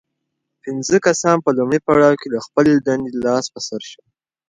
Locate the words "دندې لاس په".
2.87-3.59